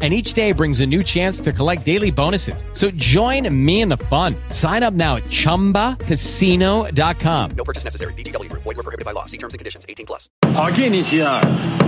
[0.00, 2.64] and each day brings a new chance to collect daily bonuses.
[2.72, 4.36] So join me in the fun.
[4.50, 7.50] Sign up now at ChumbaCasino.com.
[7.56, 8.12] No purchase necessary.
[8.14, 8.62] VGW Group.
[8.62, 9.24] Void were prohibited by law.
[9.26, 9.84] See terms and conditions.
[9.88, 10.30] 18 plus.
[10.54, 11.40] Aquí inicia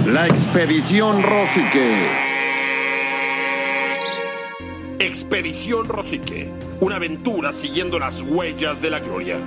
[0.06, 2.09] la expedición Rosique.
[4.98, 6.50] Expedición Rosique.
[6.80, 9.38] Una aventura siguiendo las huellas de la gloria.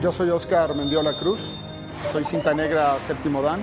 [0.00, 1.42] Yo soy Oscar Mendiola Cruz.
[2.10, 3.60] Soy cinta negra séptimo dan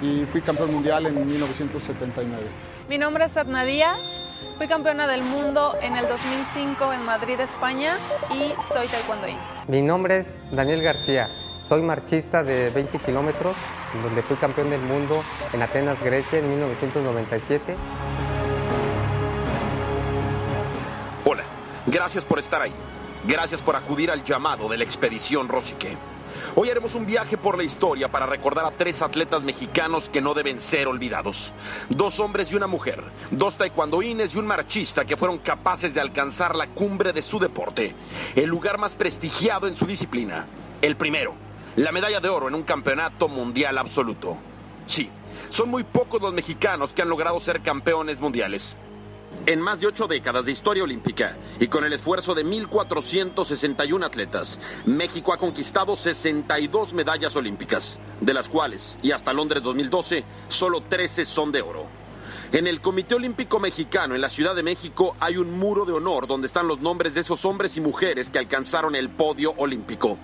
[0.00, 2.46] y fui campeón mundial en 1979.
[2.88, 4.20] Mi nombre es Edna Díaz,
[4.56, 7.96] fui campeona del mundo en el 2005 en Madrid, España
[8.30, 9.36] y soy taekwondoín.
[9.66, 11.28] Mi nombre es Daniel García,
[11.68, 13.56] soy marchista de 20 kilómetros,
[14.02, 15.22] donde fui campeón del mundo
[15.52, 17.76] en Atenas, Grecia en 1997.
[21.24, 21.44] Hola,
[21.86, 22.74] gracias por estar ahí.
[23.24, 25.96] Gracias por acudir al llamado de la expedición Rosique.
[26.54, 30.34] Hoy haremos un viaje por la historia para recordar a tres atletas mexicanos que no
[30.34, 31.52] deben ser olvidados.
[31.88, 36.56] Dos hombres y una mujer, dos taekwondoines y un marchista que fueron capaces de alcanzar
[36.56, 37.94] la cumbre de su deporte,
[38.34, 40.46] el lugar más prestigiado en su disciplina.
[40.80, 41.34] El primero,
[41.76, 44.38] la medalla de oro en un campeonato mundial absoluto.
[44.86, 45.10] Sí,
[45.50, 48.76] son muy pocos los mexicanos que han logrado ser campeones mundiales.
[49.46, 54.60] En más de ocho décadas de historia olímpica y con el esfuerzo de 1.461 atletas,
[54.84, 61.24] México ha conquistado 62 medallas olímpicas, de las cuales, y hasta Londres 2012, solo 13
[61.24, 61.88] son de oro.
[62.52, 66.26] En el Comité Olímpico Mexicano en la Ciudad de México hay un muro de honor
[66.26, 70.18] donde están los nombres de esos hombres y mujeres que alcanzaron el podio olímpico.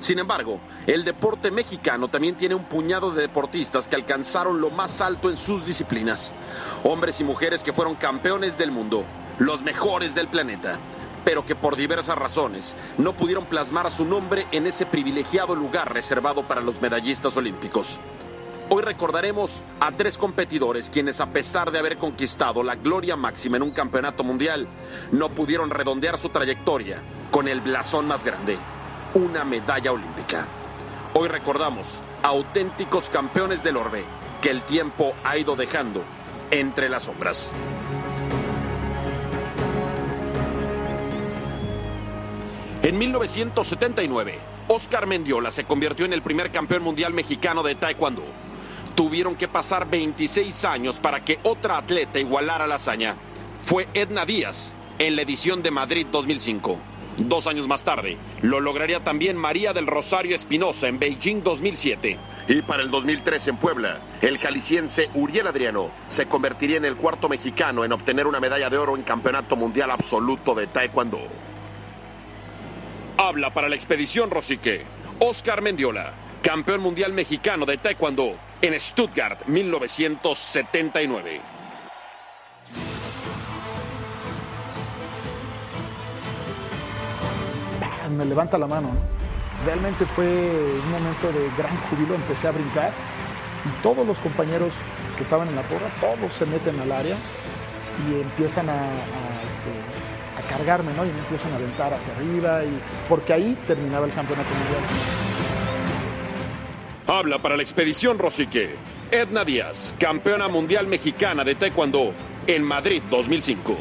[0.00, 5.02] Sin embargo, el deporte mexicano también tiene un puñado de deportistas que alcanzaron lo más
[5.02, 6.34] alto en sus disciplinas.
[6.84, 9.04] Hombres y mujeres que fueron campeones del mundo,
[9.38, 10.78] los mejores del planeta,
[11.22, 16.48] pero que por diversas razones no pudieron plasmar su nombre en ese privilegiado lugar reservado
[16.48, 18.00] para los medallistas olímpicos.
[18.70, 23.64] Hoy recordaremos a tres competidores quienes a pesar de haber conquistado la gloria máxima en
[23.64, 24.66] un campeonato mundial,
[25.12, 28.58] no pudieron redondear su trayectoria con el blasón más grande
[29.14, 30.46] una medalla olímpica.
[31.14, 34.04] Hoy recordamos auténticos campeones del orbe
[34.40, 36.04] que el tiempo ha ido dejando
[36.50, 37.52] entre las sombras.
[42.82, 44.38] En 1979,
[44.68, 48.24] Oscar Mendiola se convirtió en el primer campeón mundial mexicano de Taekwondo.
[48.94, 53.16] Tuvieron que pasar 26 años para que otra atleta igualara la hazaña.
[53.62, 56.78] Fue Edna Díaz en la edición de Madrid 2005.
[57.28, 62.18] Dos años más tarde, lo lograría también María del Rosario Espinosa en Beijing 2007.
[62.48, 67.28] Y para el 2003 en Puebla, el jalisciense Uriel Adriano se convertiría en el cuarto
[67.28, 71.20] mexicano en obtener una medalla de oro en Campeonato Mundial Absoluto de Taekwondo.
[73.18, 74.86] Habla para la expedición Rosique,
[75.18, 81.59] Oscar Mendiola, campeón mundial mexicano de Taekwondo en Stuttgart 1979.
[88.20, 88.88] Me levanta la mano.
[88.88, 89.00] ¿no?
[89.64, 92.92] Realmente fue un momento de gran júbilo, empecé a brincar
[93.64, 94.72] y todos los compañeros
[95.16, 97.16] que estaban en la porra, todos se meten al área
[98.08, 99.72] y empiezan a, a, este,
[100.38, 101.04] a cargarme, ¿no?
[101.04, 102.78] Y me empiezan a aventar hacia arriba, y,
[103.08, 104.82] porque ahí terminaba el campeonato mundial.
[107.06, 108.76] Habla para la expedición Rosique,
[109.10, 112.14] Edna Díaz, campeona mundial mexicana de Taekwondo
[112.46, 113.76] en Madrid 2005.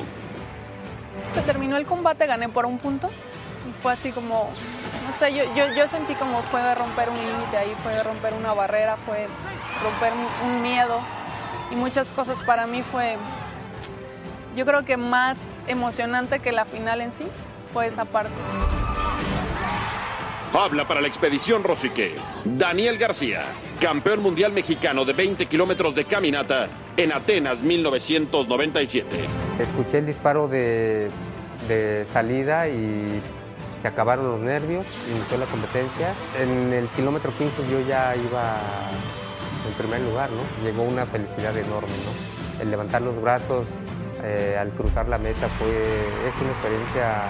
[1.35, 3.09] Se terminó el combate, gané por un punto
[3.81, 4.51] fue así como,
[5.07, 8.53] no sé, yo, yo, yo sentí como fue romper un límite ahí, fue romper una
[8.53, 9.27] barrera, fue
[9.83, 10.99] romper un, un miedo
[11.71, 13.17] y muchas cosas para mí fue,
[14.55, 15.37] yo creo que más
[15.67, 17.25] emocionante que la final en sí
[17.73, 18.33] fue esa parte.
[20.53, 23.43] Habla para la expedición Rosique, Daniel García,
[23.79, 26.67] campeón mundial mexicano de 20 kilómetros de caminata
[26.97, 29.17] en Atenas 1997.
[29.59, 31.11] Escuché el disparo de,
[31.67, 33.21] de salida y
[33.81, 36.13] se acabaron los nervios, inició la competencia.
[36.39, 38.59] En el kilómetro 15 yo ya iba
[39.67, 40.41] en primer lugar, ¿no?
[40.63, 42.61] Llegó una felicidad enorme, ¿no?
[42.61, 43.67] El levantar los brazos
[44.23, 47.23] eh, al cruzar la meta fue, es una experiencia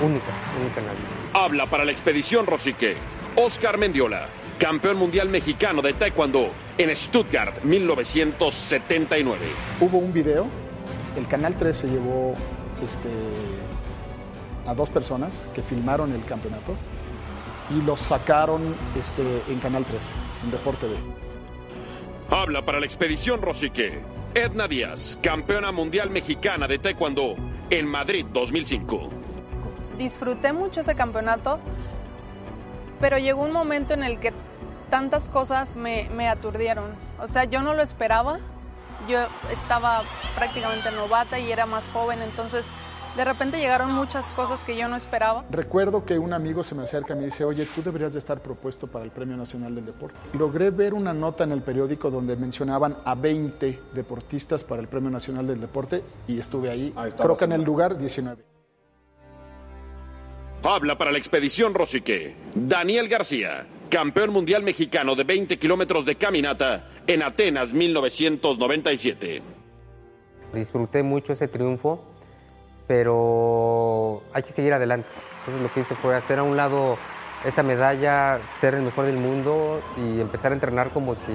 [0.00, 1.08] única, única en la vida.
[1.34, 2.96] Habla para la expedición Rosique,
[3.36, 4.26] Oscar Mendiola,
[4.58, 9.40] campeón mundial mexicano de Taekwondo en Stuttgart 1979.
[9.80, 10.46] Hubo un video,
[11.16, 12.34] el Canal 3 se llevó
[12.82, 13.08] este,
[14.66, 16.74] a dos personas que filmaron el campeonato
[17.70, 20.02] y los sacaron este, en Canal 3,
[20.44, 20.96] en Deporte B.
[22.30, 24.00] Habla para la expedición Rosique.
[24.34, 27.36] Edna Díaz, campeona mundial mexicana de Taekwondo
[27.68, 29.10] en Madrid 2005.
[29.98, 31.58] Disfruté mucho ese campeonato,
[32.98, 34.32] pero llegó un momento en el que
[34.88, 36.94] tantas cosas me, me aturdieron.
[37.20, 38.38] O sea, yo no lo esperaba.
[39.08, 39.18] Yo
[39.50, 40.02] estaba
[40.36, 42.64] prácticamente novata y era más joven, entonces
[43.16, 45.44] de repente llegaron muchas cosas que yo no esperaba.
[45.50, 48.40] Recuerdo que un amigo se me acerca y me dice, oye, tú deberías de estar
[48.40, 50.16] propuesto para el Premio Nacional del Deporte.
[50.32, 55.10] Logré ver una nota en el periódico donde mencionaban a 20 deportistas para el Premio
[55.10, 58.42] Nacional del Deporte y estuve ahí, Ahí creo que en el lugar 19.
[60.64, 62.36] Habla para la expedición Rosique.
[62.54, 69.42] Daniel García, campeón mundial mexicano de 20 kilómetros de caminata en Atenas 1997.
[70.54, 72.11] Disfruté mucho ese triunfo,
[72.86, 75.08] pero hay que seguir adelante.
[75.40, 76.96] Entonces lo que hice fue hacer a un lado
[77.44, 81.32] esa medalla, ser el mejor del mundo y empezar a entrenar como si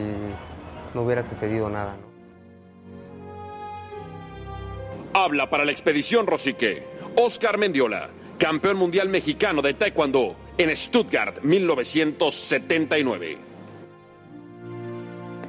[0.94, 1.95] no hubiera sucedido nada.
[1.95, 2.07] ¿no?
[5.13, 6.85] Habla para la expedición Rosique.
[7.15, 13.38] Oscar Mendiola, campeón mundial mexicano de Taekwondo en Stuttgart 1979.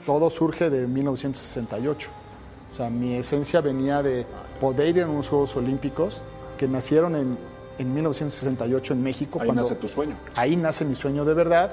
[0.06, 2.17] Todo surge de 1968.
[2.70, 4.26] O sea, mi esencia venía de
[4.60, 6.22] poder ir a unos Juegos Olímpicos
[6.58, 7.38] que nacieron en,
[7.78, 9.38] en 1968 en México.
[9.40, 10.16] Ahí nace tu sueño.
[10.34, 11.72] Ahí nace mi sueño de verdad,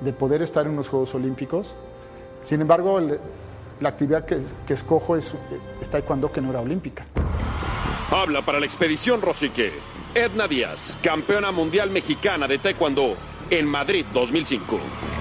[0.00, 1.74] de poder estar en unos Juegos Olímpicos.
[2.42, 3.18] Sin embargo, el-
[3.80, 5.32] la actividad que, que escojo es,
[5.80, 7.04] es taekwondo, que no era olímpica.
[8.10, 9.72] Habla para la expedición Rosique.
[10.14, 13.14] Edna Díaz, campeona mundial mexicana de Taekwondo
[13.50, 14.78] en Madrid 2005.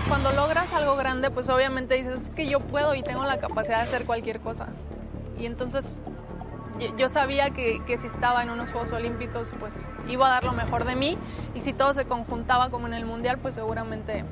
[0.09, 3.77] Cuando logras algo grande, pues obviamente dices "Es que yo puedo y tengo la capacidad
[3.77, 4.67] de hacer cualquier cosa.
[5.41, 5.95] Y entonces
[6.97, 9.73] yo- sabía que si estaba en unos Juegos Olímpicos, pues
[10.07, 11.17] iba a dar lo mejor de mí.
[11.55, 14.23] Y si todo se conjuntaba como en el Mundial, pues seguramente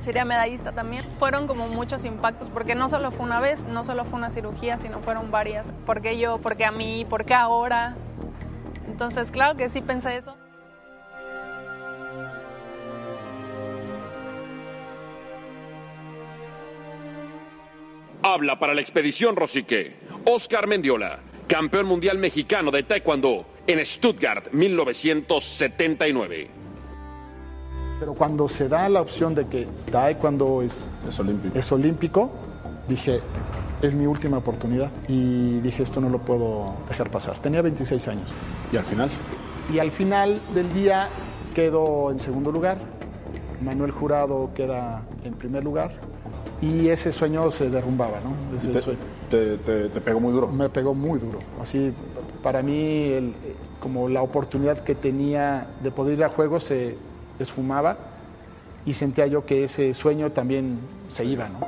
[0.00, 1.04] sería medallista también.
[1.18, 4.78] Fueron como muchos impactos, porque no solo fue una vez, no solo fue una cirugía,
[4.78, 5.66] sino fueron varias.
[5.86, 6.38] ¿Por qué yo?
[6.38, 7.06] ¿Por qué a mí?
[7.08, 7.94] ¿Por qué ahora?
[8.86, 10.34] Entonces, claro que sí pensé eso.
[18.34, 19.96] Habla para la expedición Rosique.
[20.26, 26.50] Oscar Mendiola, campeón mundial mexicano de Taekwondo en Stuttgart 1979.
[27.98, 31.58] Pero cuando se da la opción de que taekwondo es, Es olímpico.
[31.58, 32.30] es olímpico,
[32.86, 33.20] dije,
[33.80, 34.90] es mi última oportunidad.
[35.08, 37.38] Y dije, esto no lo puedo dejar pasar.
[37.38, 38.30] Tenía 26 años.
[38.70, 39.08] Y al final,
[39.72, 41.08] Y al final del día
[41.54, 42.76] quedo en segundo lugar.
[43.62, 46.07] Manuel Jurado queda en primer lugar.
[46.60, 48.58] Y ese sueño se derrumbaba, ¿no?
[48.58, 48.98] Ese te, sueño
[49.30, 50.48] te- te- te pegó muy duro.
[50.48, 51.38] me pegó muy duro.
[51.62, 51.92] Así,
[52.42, 56.96] para mí, el- eh, como la oportunidad que tenía de poder ir a juegos se
[57.38, 57.96] esfumaba
[58.84, 60.78] y sentía yo que ese sueño también
[61.08, 61.60] se iba, ¿no?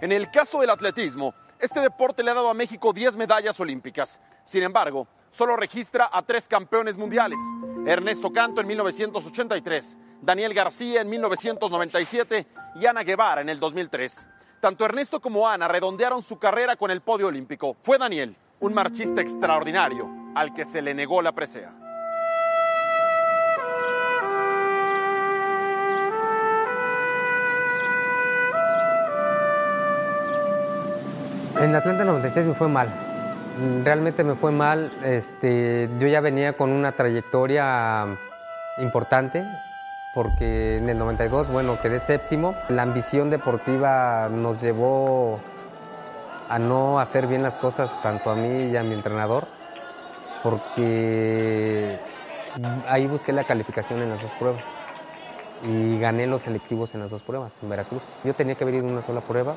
[0.00, 4.20] En el caso del atletismo, este deporte le ha dado a México 10 medallas olímpicas.
[4.44, 7.38] Sin embargo, solo registra a tres campeones mundiales.
[7.86, 12.46] Ernesto Canto en 1983, Daniel García en 1997
[12.76, 14.26] y Ana Guevara en el 2003.
[14.60, 17.76] Tanto Ernesto como Ana redondearon su carrera con el podio olímpico.
[17.82, 21.72] Fue Daniel, un marchista extraordinario, al que se le negó la presea.
[31.60, 33.17] En Atlanta 96 me fue mal.
[33.84, 34.92] Realmente me fue mal.
[35.02, 38.06] Este, yo ya venía con una trayectoria
[38.78, 39.44] importante
[40.14, 42.54] porque en el 92, bueno, quedé séptimo.
[42.68, 45.40] La ambición deportiva nos llevó
[46.48, 49.46] a no hacer bien las cosas tanto a mí y a mi entrenador
[50.42, 51.98] porque
[52.86, 54.64] ahí busqué la calificación en las dos pruebas
[55.62, 58.02] y gané los selectivos en las dos pruebas en Veracruz.
[58.24, 59.54] Yo tenía que haber ido una sola prueba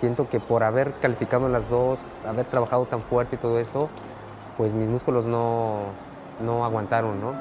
[0.00, 3.88] siento que por haber calificado en las dos, haber trabajado tan fuerte y todo eso,
[4.56, 5.84] pues mis músculos no,
[6.40, 7.34] no aguantaron, ¿no?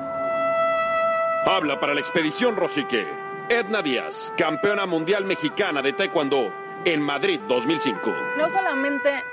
[1.45, 3.07] Habla para la expedición Rosique.
[3.49, 6.53] Edna Díaz, campeona mundial mexicana de Taekwondo
[6.85, 8.11] en Madrid 2005.
[8.37, 9.23] No solamente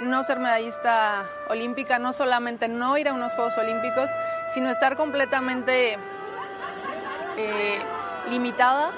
[0.00, 4.10] no ser medallista olímpica, no solamente no ir a unos Juegos Olímpicos,
[4.52, 5.98] sino estar completamente
[7.36, 7.78] eh,
[8.30, 8.92] limitada.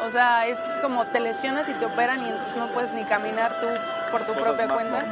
[0.00, 3.60] O sea, es como te lesionas y te operan y entonces no puedes ni caminar
[3.60, 3.66] tú
[4.10, 5.04] por tu propia cuenta.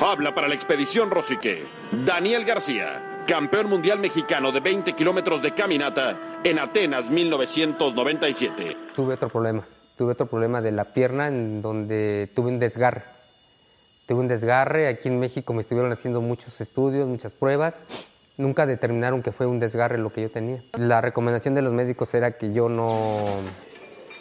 [0.00, 1.64] Habla para la expedición Rosique.
[2.04, 8.76] Daniel García, campeón mundial mexicano de 20 kilómetros de caminata en Atenas 1997.
[8.94, 9.66] Tuve otro problema,
[9.96, 13.04] tuve otro problema de la pierna en donde tuve un desgarre.
[14.06, 17.74] tuve un desgarre, aquí en México me estuvieron haciendo muchos estudios, muchas pruebas,
[18.36, 20.62] nunca determinaron que fue un desgarre lo que yo tenía.
[20.78, 23.08] La recomendación de los médicos era que yo no,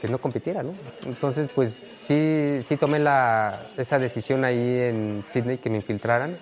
[0.01, 0.74] que no compitiera, ¿no?
[1.05, 1.74] Entonces, pues
[2.08, 6.38] sí, sí tomé la, esa decisión ahí en Sydney que me infiltraran.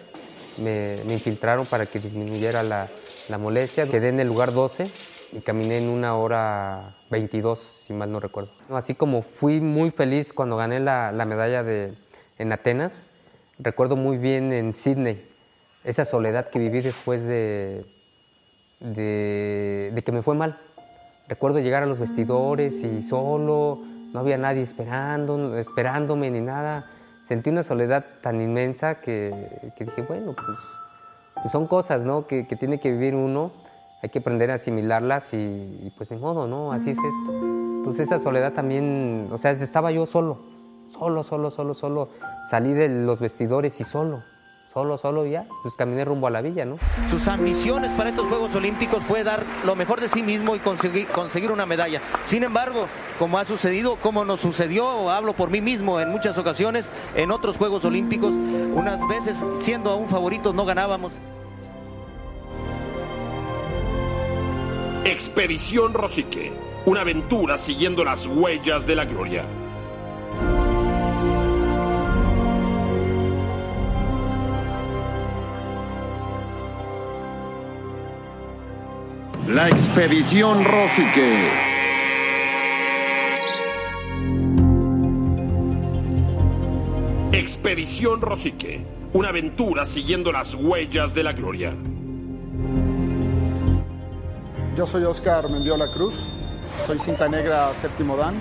[0.58, 2.90] Me, me infiltraron para que disminuyera la,
[3.30, 3.88] la molestia.
[3.88, 4.86] Quedé en el lugar 12
[5.32, 8.52] y caminé en una hora 22, si mal no recuerdo.
[8.70, 11.94] Así como fui muy feliz cuando gané la, la medalla de,
[12.38, 13.06] en Atenas,
[13.60, 15.31] recuerdo muy bien en Sydney
[15.84, 17.86] esa soledad que viví después de,
[18.80, 20.58] de, de que me fue mal.
[21.28, 23.80] Recuerdo llegar a los vestidores y solo,
[24.14, 26.86] no había nadie esperando, esperándome ni nada.
[27.28, 30.58] Sentí una soledad tan inmensa que, que dije, bueno, pues,
[31.36, 32.28] pues son cosas ¿no?
[32.28, 33.54] que, que, tiene que vivir uno,
[34.04, 36.74] hay que aprender a asimilarlas y, y, pues de modo, ¿no?
[36.74, 37.32] Así es esto.
[37.32, 40.40] Entonces esa soledad también, o sea, estaba yo solo,
[40.92, 42.10] solo, solo, solo, solo.
[42.50, 44.24] Salí de los vestidores y solo
[44.74, 46.78] solo, solo ya, pues caminé rumbo a la villa, ¿no?
[47.10, 51.08] Sus ambiciones para estos Juegos Olímpicos fue dar lo mejor de sí mismo y conseguir,
[51.08, 52.02] conseguir una medalla.
[52.26, 52.88] Sin embargo,
[53.20, 57.58] como ha sucedido, como nos sucedió, hablo por mí mismo en muchas ocasiones, en otros
[57.58, 61.12] Juegos Olímpicos, unas veces siendo aún favoritos no ganábamos.
[65.04, 66.54] Expedición Rosique,
[66.86, 69.44] una aventura siguiendo las huellas de la gloria.
[79.48, 81.50] La expedición Rosique.
[87.34, 91.74] Expedición Rosique, una aventura siguiendo las huellas de la gloria.
[94.78, 96.30] Yo soy Oscar Mendiola Cruz,
[96.86, 98.36] soy cinta negra séptimo dan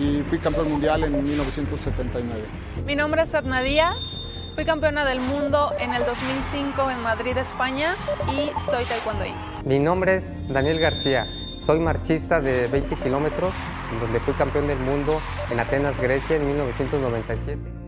[0.00, 2.42] y fui campeón mundial en 1979.
[2.86, 4.18] Mi nombre es Edna Díaz,
[4.54, 7.94] fui campeona del mundo en el 2005 en Madrid, España
[8.32, 9.51] y soy taekwondoí.
[9.64, 11.28] Mi nombre es Daniel García,
[11.64, 13.54] soy marchista de 20 kilómetros,
[14.00, 15.20] donde fui campeón del mundo
[15.52, 17.81] en Atenas, Grecia en 1997.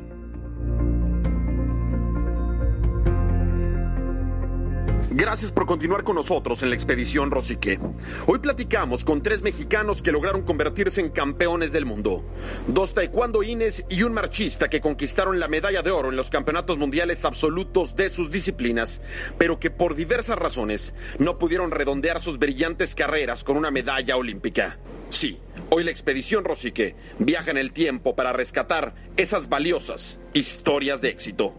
[5.16, 7.78] Gracias por continuar con nosotros en la expedición Rosique.
[8.26, 12.24] Hoy platicamos con tres mexicanos que lograron convertirse en campeones del mundo.
[12.66, 17.24] Dos taekwondoines y un marchista que conquistaron la medalla de oro en los campeonatos mundiales
[17.24, 19.00] absolutos de sus disciplinas,
[19.38, 24.80] pero que por diversas razones no pudieron redondear sus brillantes carreras con una medalla olímpica.
[25.10, 25.38] Sí,
[25.70, 31.54] hoy la expedición Rosique viaja en el tiempo para rescatar esas valiosas historias de éxito.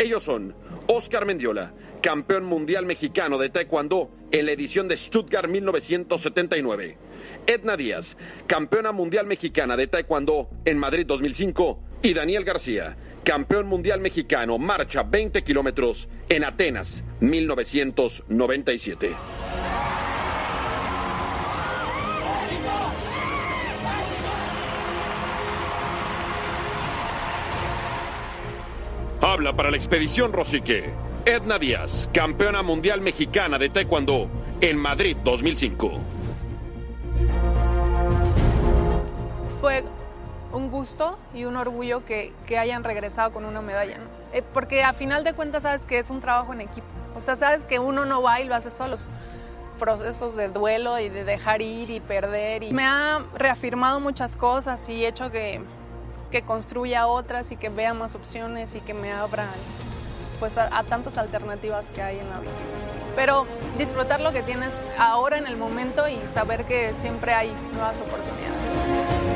[0.00, 0.54] Ellos son
[0.86, 6.96] Oscar Mendiola, campeón mundial mexicano de Taekwondo en la edición de Stuttgart 1979.
[7.46, 8.16] Edna Díaz,
[8.46, 11.82] campeona mundial mexicana de Taekwondo en Madrid 2005.
[12.00, 19.14] Y Daniel García, campeón mundial mexicano marcha 20 kilómetros en Atenas 1997.
[29.22, 30.94] Habla para la expedición Rosique.
[31.26, 34.30] Edna Díaz, campeona mundial mexicana de Taekwondo
[34.62, 36.00] en Madrid 2005.
[39.60, 39.84] Fue
[40.52, 43.98] un gusto y un orgullo que, que hayan regresado con una medalla,
[44.32, 46.86] eh, porque a final de cuentas sabes que es un trabajo en equipo.
[47.14, 48.96] O sea, sabes que uno no va y lo hace solo.
[49.78, 52.62] procesos de duelo y de dejar ir y perder.
[52.62, 55.60] Y me ha reafirmado muchas cosas y hecho que,
[56.30, 59.46] que construya otras y que vea más opciones y que me abra
[60.38, 62.52] pues a, a, tantas alternativas que hay en la vida.
[63.14, 63.46] Pero
[63.76, 69.30] disfrutar lo que tienes ahora en el momento y saber que siempre hay nuevas oportunidades.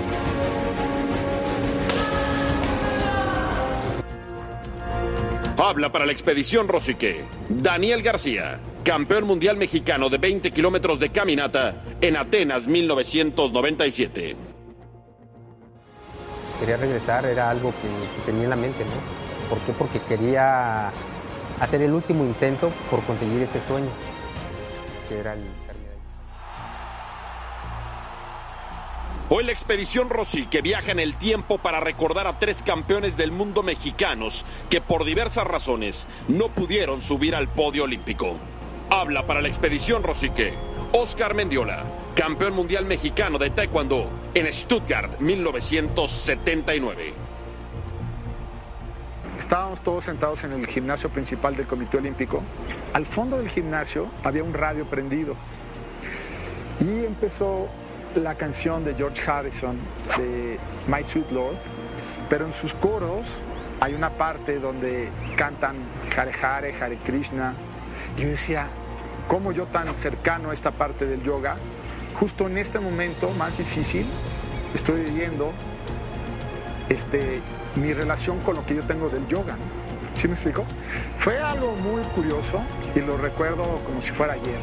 [5.57, 7.25] Habla para la expedición Rosique.
[7.49, 14.54] Daniel García, campeón mundial mexicano de 20 kilómetros de caminata en Atenas 1997.
[16.65, 19.51] Quería regresar, era algo que, tenía en la mente, ¿no?
[19.51, 19.73] ¿Por qué?
[19.75, 20.91] Porque quería
[21.61, 23.91] hacer el último intento por conseguir ese sueño,
[25.11, 25.41] que era el
[29.29, 33.31] Hoy la expedición Rossi que viaja en el tiempo para recordar a tres campeones del
[33.31, 38.39] mundo mexicanos que por diversas razones no pudieron subir al podio olímpico.
[38.89, 40.55] Habla para la expedición Rosique
[40.97, 41.83] Oscar Mendiola,
[42.15, 47.13] campeón mundial mexicano de Taekwondo en Stuttgart 1979.
[49.37, 52.45] Estábamos todos sentados en el gimnasio principal del Comité Olímpico.
[52.93, 55.35] Al fondo del gimnasio había un radio prendido
[56.81, 57.67] y empezó
[58.15, 59.77] la canción de George Harrison
[60.17, 61.57] de My Sweet Lord,
[62.31, 63.41] pero en sus coros
[63.81, 65.75] hay una parte donde cantan
[66.17, 67.53] Hare Hare, Hare Krishna.
[68.17, 68.69] Yo decía,
[69.29, 71.57] ¿cómo yo tan cercano a esta parte del yoga,
[72.19, 74.07] justo en este momento más difícil,
[74.75, 75.53] estoy viviendo
[76.89, 77.41] este,
[77.77, 79.57] mi relación con lo que yo tengo del yoga?
[79.57, 79.85] ¿no?
[80.15, 80.65] ¿Sí me explico?
[81.19, 82.63] Fue algo muy curioso
[82.95, 84.61] y lo recuerdo como si fuera ayer.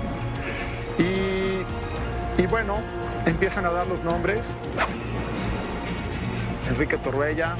[0.98, 2.78] Y, y bueno,
[3.26, 4.48] empiezan a dar los nombres.
[6.70, 7.56] Enrique Torruella,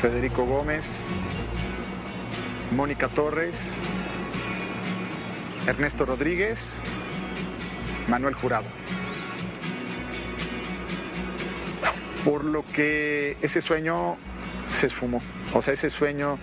[0.00, 1.02] Federico Gómez,
[2.70, 3.78] Mónica Torres,
[5.68, 6.80] Ernesto Rodríguez,
[8.08, 8.64] Manuel Jurado.
[12.24, 14.16] Por lo que ese sueño
[14.66, 15.20] se esfumó.
[15.52, 16.38] O sea, ese sueño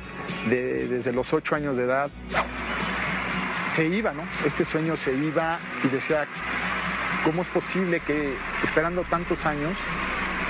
[0.47, 2.11] de, desde los ocho años de edad
[3.69, 4.21] se iba, ¿no?
[4.45, 6.27] Este sueño se iba y decía,
[7.23, 9.73] ¿cómo es posible que esperando tantos años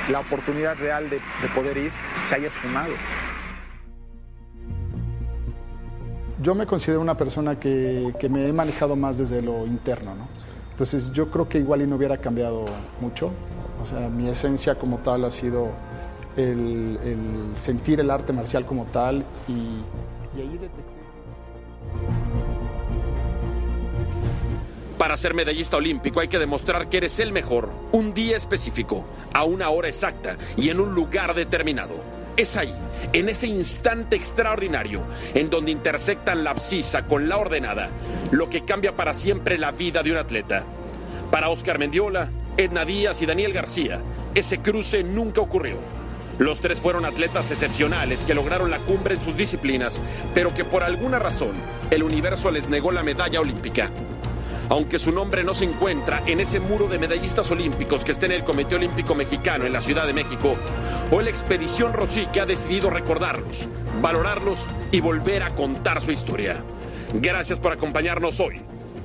[0.10, 1.92] la oportunidad real de, de poder ir
[2.28, 2.92] se haya esfumado?
[6.46, 10.28] Yo me considero una persona que, que, me he manejado más desde lo interno, ¿no?
[10.70, 12.66] Entonces yo creo que igual y no hubiera cambiado
[13.02, 13.32] mucho.
[13.82, 15.70] O sea, mi esencia como tal ha sido
[16.38, 17.00] el,
[17.58, 19.54] sentir el arte marcial como tal y,
[20.38, 20.94] y ahí detecté.
[25.00, 29.46] Para ser medallista olímpico hay que demostrar que eres el mejor, un día específico, a
[29.46, 32.15] una hora exacta y en un lugar determinado.
[32.38, 32.74] Es ahí,
[33.14, 37.90] en ese instante extraordinario, en donde intersectan la abscisa con la ordenada,
[38.32, 40.66] lo que cambia para siempre la vida de un atleta.
[41.32, 44.02] Para Oscar Mendiola, Edna Díaz y Daniel García,
[44.34, 45.78] ese cruce nunca ocurrió.
[46.38, 50.02] Los tres fueron atletas excepcionales que lograron la cumbre en sus disciplinas,
[50.34, 51.54] pero que por alguna razón
[51.90, 53.92] el universo les negó la medalla olímpica.
[54.70, 58.32] Aunque su nombre no se encuentra en ese muro de medallistas olímpicos que está en
[58.32, 60.56] el Comité Olímpico Mexicano en la Ciudad de México,
[61.12, 63.70] hoy la Expedición Rosique ha decidido recordarlos,
[64.02, 64.60] valorarlos
[64.92, 66.64] y volver a contar su historia.
[67.14, 68.62] Gracias por acompañarnos hoy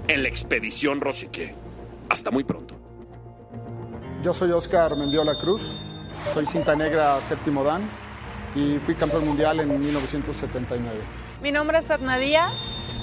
[0.08, 1.54] en la Expedición Rosique.
[2.08, 2.74] Hasta muy pronto.
[4.22, 5.76] Yo soy Oscar Mendiola Cruz,
[6.32, 7.88] soy cinta negra séptimo dan
[8.54, 10.98] y fui campeón mundial en 1979.
[11.42, 12.52] Mi nombre es Edna Díaz,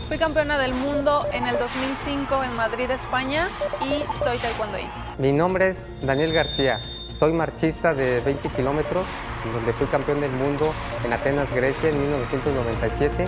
[0.08, 3.50] fui campeona del mundo en el 2005 en Madrid, España
[3.82, 4.78] y soy taekwondo.
[5.18, 6.80] Mi nombre es Daniel García,
[7.20, 9.06] soy marchista de 20 kilómetros,
[9.54, 10.74] donde fui campeón del mundo
[11.06, 13.28] en Atenas, Grecia en 1997.